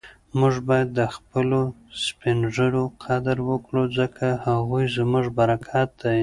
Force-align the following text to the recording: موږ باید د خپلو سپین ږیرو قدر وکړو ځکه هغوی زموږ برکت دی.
موږ 0.39 0.55
باید 0.69 0.89
د 0.99 1.01
خپلو 1.15 1.59
سپین 2.05 2.39
ږیرو 2.55 2.83
قدر 3.03 3.37
وکړو 3.49 3.83
ځکه 3.97 4.25
هغوی 4.45 4.85
زموږ 4.97 5.25
برکت 5.39 5.89
دی. 6.03 6.19